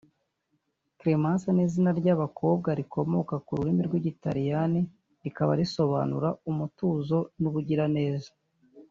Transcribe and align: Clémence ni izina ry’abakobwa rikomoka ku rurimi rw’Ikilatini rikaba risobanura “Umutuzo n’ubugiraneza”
Clémence 0.99 1.47
ni 1.53 1.61
izina 1.67 1.89
ry’abakobwa 1.99 2.69
rikomoka 2.79 3.35
ku 3.45 3.51
rurimi 3.57 3.81
rw’Ikilatini 3.87 4.81
rikaba 5.23 5.51
risobanura 5.61 6.29
“Umutuzo 6.49 7.17
n’ubugiraneza” 7.41 8.31